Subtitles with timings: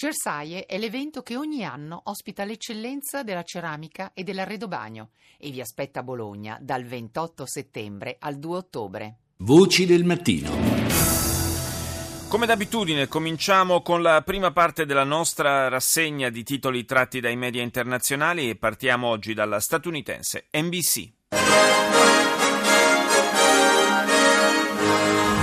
[0.00, 6.00] Cersaie è l'evento che ogni anno ospita l'eccellenza della ceramica e dell'arredobagno e vi aspetta
[6.00, 9.16] a Bologna dal 28 settembre al 2 ottobre.
[9.40, 10.52] Voci del mattino.
[12.28, 17.60] Come d'abitudine cominciamo con la prima parte della nostra rassegna di titoli tratti dai media
[17.60, 22.19] internazionali e partiamo oggi dalla statunitense NBC.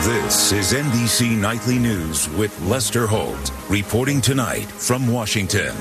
[0.07, 5.75] This is NBC Nightly News with Lester Holt, reporting tonight from Washington.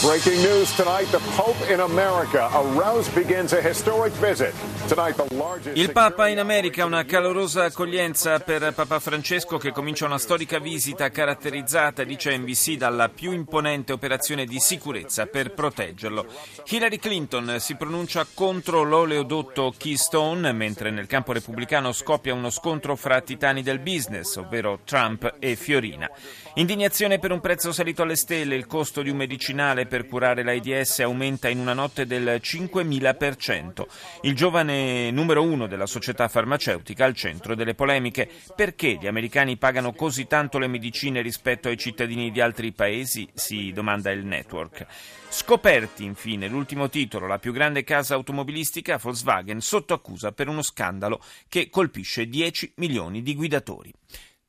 [0.00, 2.48] Breaking news tonight the Pope in America.
[2.52, 4.54] A rouse begins a historic visit.
[4.86, 10.06] Tonight, the largest Il Papa in America, una calorosa accoglienza per Papa Francesco che comincia
[10.06, 16.26] una storica visita caratterizzata, dice NBC, dalla più imponente operazione di sicurezza per proteggerlo.
[16.68, 23.20] Hillary Clinton si pronuncia contro l'oleodotto Keystone, mentre nel campo repubblicano scoppia uno scontro fra
[23.20, 26.08] titani del business, ovvero Trump e Fiorina.
[26.54, 31.00] Indignazione per un prezzo salito alle stelle, il costo di un medicinale per curare l'AIDS
[31.00, 33.84] aumenta in una notte del 5.000%.
[34.22, 38.30] Il giovane numero uno della società farmaceutica al centro delle polemiche.
[38.54, 43.28] Perché gli americani pagano così tanto le medicine rispetto ai cittadini di altri paesi?
[43.34, 44.86] Si domanda il network.
[45.28, 51.20] Scoperti infine l'ultimo titolo, la più grande casa automobilistica, Volkswagen, sotto accusa per uno scandalo
[51.48, 53.92] che colpisce 10 milioni di guidatori.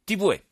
[0.03, 0.43] TVE.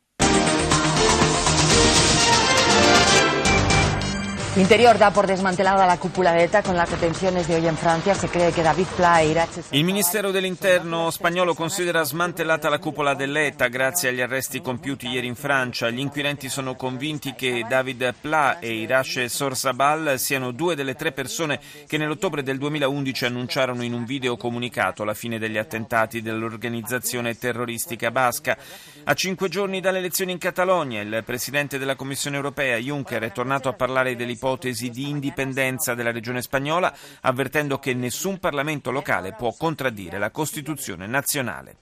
[4.58, 8.16] Interior da por desmantelada la cúpula de con las detenciones de hoy en Francia.
[8.16, 9.64] Se cree que David Pla e Irache...
[9.70, 15.36] Il Ministero dell'Interno spagnolo considera smantellata la cupola dell'ETA grazie agli arresti compiuti ieri in
[15.36, 15.92] Francia.
[15.92, 21.60] Gli inquirenti sono convinti che David Pla e Irache Sorsabal siano due delle tre persone
[21.86, 28.10] che nell'ottobre del 2011 annunciarono in un video comunicato la fine degli attentati dell'organizzazione terroristica
[28.10, 28.58] basca.
[29.04, 33.70] A cinque giorni dalle elezioni in Catalogna, il presidente della Commissione europea, Juncker, è tornato
[33.70, 39.54] a parlare dell'ipotesi ipotesi di indipendenza della regione spagnola, avvertendo che nessun Parlamento locale può
[39.54, 41.76] contraddire la Costituzione nazionale.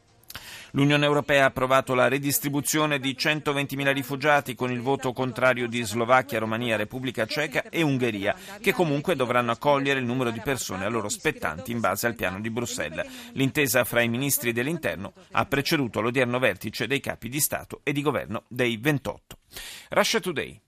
[0.72, 6.40] L'Unione Europea ha approvato la redistribuzione di 120.000 rifugiati con il voto contrario di Slovacchia,
[6.40, 11.08] Romania, Repubblica Ceca e Ungheria, che comunque dovranno accogliere il numero di persone a loro
[11.08, 13.08] spettanti in base al piano di Bruxelles.
[13.34, 18.02] L'intesa fra i ministri dell'interno ha preceduto l'odierno vertice dei capi di Stato e di
[18.02, 19.38] governo dei 28.
[19.92, 20.65] Russia Today.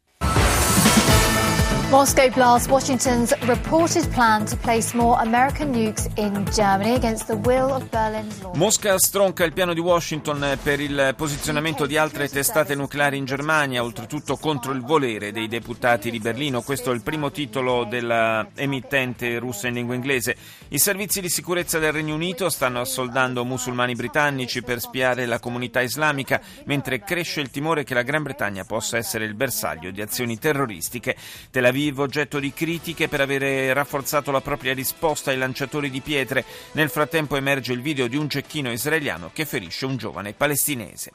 [1.89, 7.71] Moscow blasts Washington's reported plan to place more American nukes in Germany against the will
[7.71, 8.53] of Berlin's law.
[8.55, 13.83] Mosca stronca il piano di Washington per il posizionamento di altre testate nucleari in Germania,
[13.83, 16.61] oltretutto contro il volere dei deputati di Berlino.
[16.61, 20.35] Questo è il primo titolo dell'emittente russa in lingua inglese.
[20.67, 25.79] I servizi di sicurezza del Regno Unito stanno assoldando musulmani britannici per spiare la comunità
[25.79, 30.37] islamica, mentre cresce il timore che la Gran Bretagna possa essere il bersaglio di azioni
[30.37, 31.15] terroristiche.
[31.49, 36.44] Tel Aviv oggetto di critiche per avere rafforzato la propria risposta ai lanciatori di pietre.
[36.72, 41.12] Nel frattempo emerge il video di un cecchino israeliano che ferisce un giovane palestinese.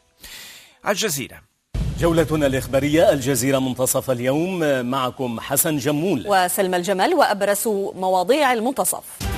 [0.81, 1.41] Al Jazeera.
[1.99, 9.30] جولتنا الإخبارية الجزيرة منتصف اليوم معكم حسن جمول وسلمى الجمل وأبرز مواضيع المنتصف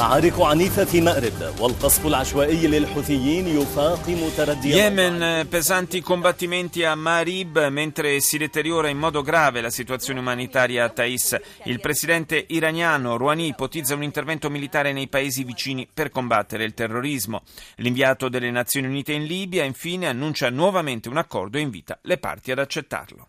[0.00, 8.20] معارك عنيفة في مأرب والقصف العشوائي للحوثيين يفاقم تردي Yemen, pesanti combattimenti a Marib mentre
[8.20, 11.36] si deteriora in modo grave la situazione umanitaria a Thais.
[11.64, 17.42] Il presidente iraniano Rouhani ipotizza un intervento militare nei paesi vicini per combattere il terrorismo.
[17.76, 22.50] L'inviato delle Nazioni Unite in Libia infine annuncia nuovamente un accordo e invita le parti
[22.50, 23.26] ad accettarlo.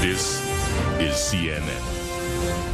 [0.00, 0.40] This
[0.98, 2.69] is CNN.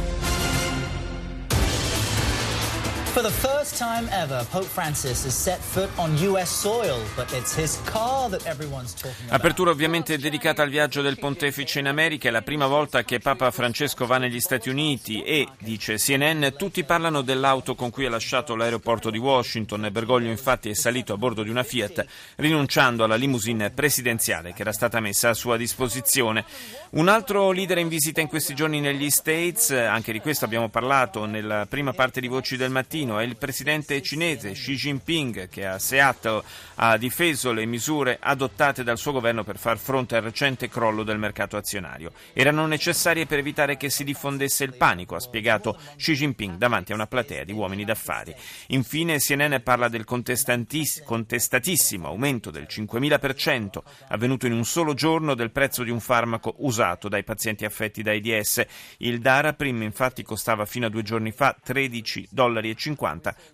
[3.18, 7.52] For the first time ever, Pope Francis has set foot on US soil, but it's
[7.52, 9.40] his car that everyone's talking about.
[9.40, 13.50] Apertura ovviamente dedicata al viaggio del pontefice in America, è la prima volta che Papa
[13.50, 18.54] Francesco va negli Stati Uniti e, dice CNN, tutti parlano dell'auto con cui ha lasciato
[18.54, 19.88] l'aeroporto di Washington.
[19.90, 22.06] Bergoglio infatti è salito a bordo di una Fiat,
[22.36, 26.44] rinunciando alla limousine presidenziale che era stata messa a sua disposizione.
[26.90, 31.24] Un altro leader in visita in questi giorni negli States, anche di questo abbiamo parlato
[31.24, 35.78] nella prima parte di Voci del Mattino, è il presidente cinese Xi Jinping che a
[35.78, 36.42] Seattle
[36.74, 41.18] ha difeso le misure adottate dal suo governo per far fronte al recente crollo del
[41.18, 42.12] mercato azionario.
[42.32, 46.96] Erano necessarie per evitare che si diffondesse il panico, ha spiegato Xi Jinping davanti a
[46.96, 48.34] una platea di uomini d'affari.
[48.68, 53.78] Infine CNN parla del contestatissimo aumento del 5.000%
[54.08, 58.10] avvenuto in un solo giorno del prezzo di un farmaco usato dai pazienti affetti da
[58.10, 58.64] AIDS.
[58.98, 62.74] Il Daraprim infatti costava fino a due giorni fa 13,50 dollari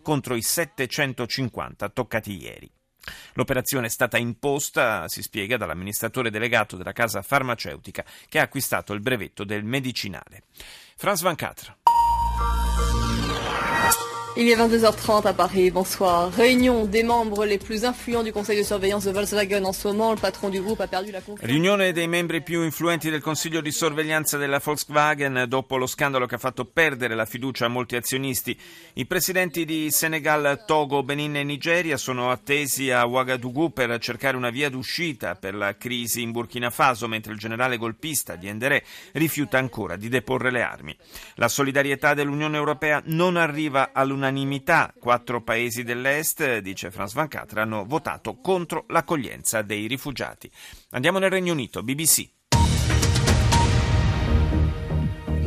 [0.03, 2.71] contro i 750 toccati ieri.
[3.35, 9.01] L'operazione è stata imposta, si spiega, dall'amministratore delegato della casa farmaceutica che ha acquistato il
[9.01, 10.45] brevetto del medicinale.
[10.97, 11.77] Franz Van Catra.
[14.37, 16.29] Il est 22h30 à Paris, bonsoir.
[16.33, 20.11] Réunion des membres les plus influents du conseil de surveillance de Volkswagen en ce moment.
[20.11, 21.49] Le patron du groupe a perdu la confiance.
[21.49, 26.35] Riunione dei membri più influenti del consiglio di sorveglianza della Volkswagen dopo lo scandalo che
[26.35, 28.59] ha fatto perdere la fiducia a molti azionisti.
[28.95, 34.51] I presidenti di Senegal, Togo, Benin e Nigeria sono attesi a Ouagadougou per cercare una
[34.51, 38.83] via d'uscita per la crisi in Burkina Faso, mentre il generale golpista di Endere
[39.13, 40.97] rifiuta ancora di deporre le armi.
[41.37, 47.63] La solidarietà dell'Unione Europea non arriva all'unanimità all'unanimità quattro paesi dell'Est, dice Franz Van Catra,
[47.63, 50.51] hanno votato contro l'accoglienza dei rifugiati.
[50.91, 52.29] Andiamo nel Regno Unito, BBC.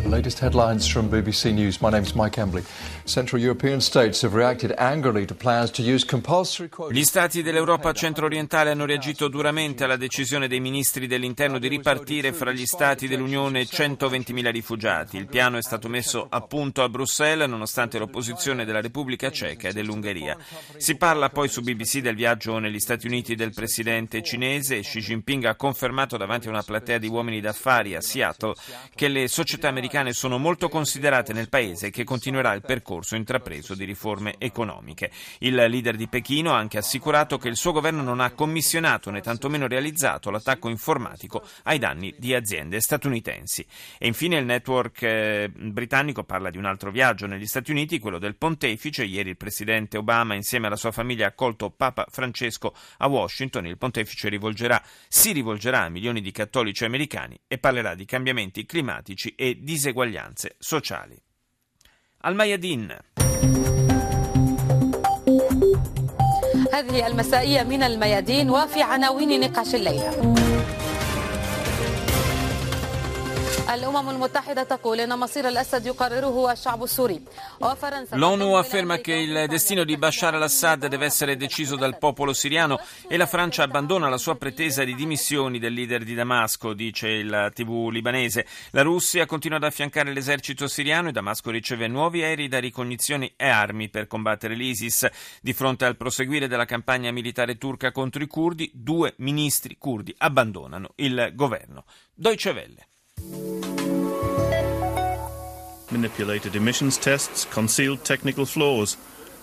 [0.10, 1.82] Latest headlines from BBC News.
[1.82, 2.64] My name is Mike Embley.
[3.04, 6.96] Central European states have reacted angrily to plans to use compulsory quotas.
[6.96, 12.54] Gli stati dell'Europa centro-orientale hanno reagito duramente alla decisione dei ministri dell'interno di ripartire fra
[12.54, 15.18] gli stati dell'Unione 120.000 rifugiati.
[15.18, 19.74] Il piano è stato messo a punto a Bruxelles nonostante l'opposizione della Repubblica Ceca e
[19.74, 20.38] dell'Ungheria.
[20.78, 24.80] Si parla poi su BBC del viaggio negli Stati Uniti del presidente cinese.
[24.80, 28.54] Xi Jinping ha confermato davanti a una platea di uomini d'affari a Seattle
[28.96, 33.74] che le società americane americane sono molto considerate nel paese che continuerà il percorso intrapreso
[33.76, 35.12] di riforme economiche.
[35.40, 39.22] Il leader di Pechino ha anche assicurato che il suo governo non ha commissionato né
[39.22, 43.66] tantomeno realizzato l'attacco informatico ai danni di aziende statunitensi.
[43.98, 48.20] E infine il network eh, britannico parla di un altro viaggio negli Stati Uniti, quello
[48.20, 49.04] del pontefice.
[49.04, 53.66] Ieri il presidente Obama insieme alla sua famiglia ha accolto Papa Francesco a Washington.
[53.66, 59.34] Il pontefice rivolgerà, si rivolgerà a milioni di cattolici americani e parlerà di cambiamenti climatici
[59.36, 61.17] e diseguaglianze diseguaglianze sociali.
[62.25, 62.97] Al Mayadin.
[66.73, 70.35] هذه المسائية من الميادين وفي عناوين نقاش الليلة
[78.18, 83.18] L'ONU afferma che il destino di Bashar al-Assad deve essere deciso dal popolo siriano e
[83.18, 87.90] la Francia abbandona la sua pretesa di dimissioni del leader di Damasco, dice il TV
[87.90, 88.46] libanese.
[88.72, 93.48] La Russia continua ad affiancare l'esercito siriano e Damasco riceve nuovi aerei da ricognizioni e
[93.48, 95.08] armi per combattere l'ISIS.
[95.42, 100.92] Di fronte al proseguire della campagna militare turca contro i curdi, due ministri curdi abbandonano
[100.96, 101.86] il governo.
[102.14, 103.67] Deutsche Welle.
[105.98, 108.98] Manipulated emissions tests concealed technical flaws.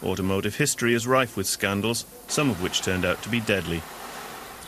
[0.05, 3.83] Automotive history is rife with scandals, some of which turned out to be deadly.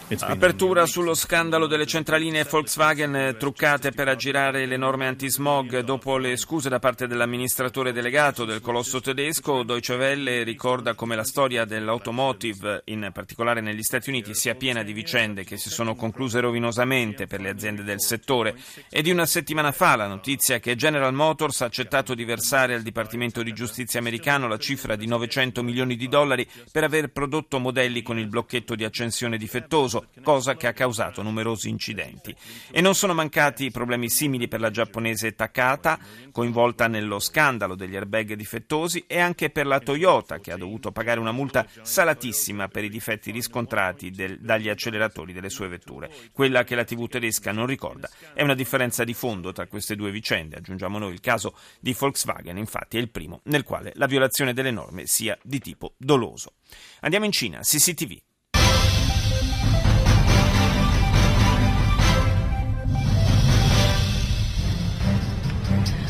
[0.08, 5.80] Apertura sullo scandalo delle centraline Volkswagen eh, truccate per aggirare le norme anti-smog.
[5.80, 11.24] Dopo le scuse da parte dell'amministratore delegato del colosso tedesco, Deutsche Welle ricorda come la
[11.24, 16.38] storia dell'automotive, in particolare negli Stati Uniti, sia piena di vicende che si sono concluse
[16.38, 18.54] rovinosamente per le aziende del settore.
[18.88, 22.82] È di una settimana fa la notizia che General Motors ha accettato di versare al
[22.82, 28.02] Dipartimento di Giustizia americano la cifra di 900 milioni di dollari per aver prodotto modelli
[28.02, 32.34] con il blocchetto di accensione difettoso caso, cosa che ha causato numerosi incidenti.
[32.70, 35.98] E non sono mancati problemi simili per la giapponese Takata,
[36.32, 41.20] coinvolta nello scandalo degli airbag difettosi, e anche per la Toyota, che ha dovuto pagare
[41.20, 46.10] una multa salatissima per i difetti riscontrati del, dagli acceleratori delle sue vetture.
[46.32, 50.10] Quella che la TV tedesca non ricorda è una differenza di fondo tra queste due
[50.10, 50.56] vicende.
[50.56, 54.70] Aggiungiamo noi il caso di Volkswagen, infatti, è il primo nel quale la violazione delle
[54.70, 56.54] norme sia di tipo doloso.
[57.00, 58.25] Andiamo in Cina, CCTV.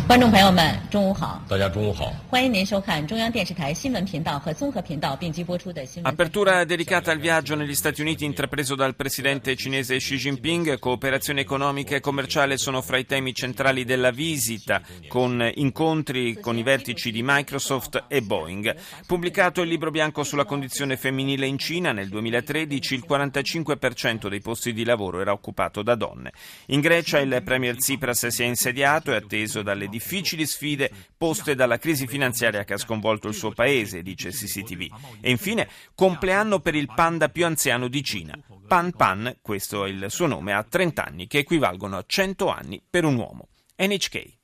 [0.08, 1.42] 观众朋友们，中午好！
[1.48, 2.12] 大家中午好！
[2.30, 6.14] 欢迎您收看中央电视台新闻频道和综合频道并机播出的新闻。
[6.14, 10.80] Apertura dedicata al viaggio negli Stati Uniti intrapreso dal presidente cinese Xi Jinping.
[10.80, 16.64] Cooperazione economica e commerciale sono fra i temi centrali della visita, con incontri con i
[16.64, 18.76] vertici di Microsoft e Boeing.
[19.08, 24.74] Pubblicato il libro bianco sulla condizione femminile in Cina nel 2013, il 45% dei posti
[24.74, 26.34] di lavoro era occupato da donne.
[26.66, 31.79] In Grecia il premier Tsipras si è insediato e atteso dalle difficili sfide poste dalla
[31.79, 34.89] crisi finanziaria che ha sconvolto il suo paese, dice CCTV.
[35.21, 38.39] E infine, compleanno per il panda più anziano di Cina.
[38.67, 42.83] Pan Pan, questo è il suo nome, ha 30 anni, che equivalgono a 100 anni
[42.89, 43.49] per un uomo.
[43.79, 44.35] NHK.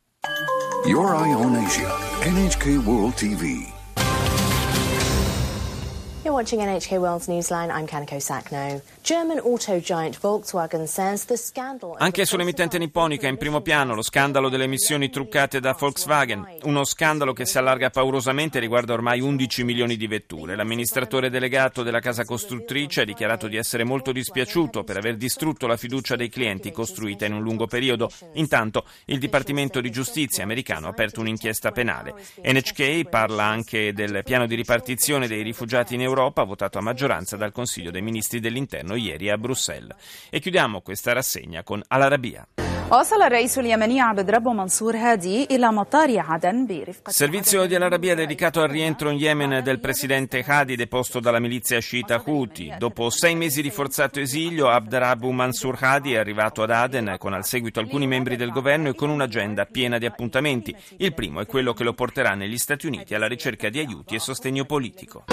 [0.87, 1.89] Your Eye on Asia.
[2.25, 3.82] NHK World TV.
[6.25, 7.69] You're watching NHK World Newsline.
[7.69, 8.81] I'm Kanako Sakno.
[9.03, 11.97] German auto giant Volkswagen says the scandal.
[11.99, 17.33] Anche sull'emittente nipponica in primo piano lo scandalo delle emissioni truccate da Volkswagen, uno scandalo
[17.33, 20.55] che si allarga paurosamente e riguarda ormai 11 milioni di vetture.
[20.55, 25.77] L'amministratore delegato della casa costruttrice ha dichiarato di essere molto dispiaciuto per aver distrutto la
[25.77, 28.09] fiducia dei clienti costruita in un lungo periodo.
[28.35, 32.15] Intanto il Dipartimento di Giustizia americano ha aperto un'inchiesta penale.
[32.45, 37.37] NHK parla anche del piano di ripartizione dei rifugiati in Europa Europa votato a maggioranza
[37.37, 39.97] dal Consiglio dei Ministri dell'Interno ieri a Bruxelles.
[40.31, 42.47] E chiudiamo questa rassegna con Al-Arabia.
[47.07, 52.23] Servizio di Al-Arabia dedicato al rientro in Yemen del presidente Hadi deposto dalla milizia sciita
[52.23, 52.75] Houthi.
[52.77, 57.47] Dopo sei mesi di forzato esilio, Abdrabu Mansur Hadi è arrivato ad Aden con al
[57.47, 60.77] seguito alcuni membri del governo e con un'agenda piena di appuntamenti.
[60.99, 64.19] Il primo è quello che lo porterà negli Stati Uniti alla ricerca di aiuti e
[64.19, 65.25] sostegno politico.